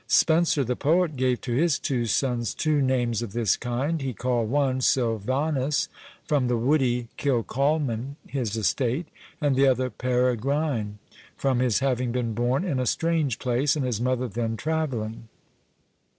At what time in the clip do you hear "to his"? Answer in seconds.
1.41-1.77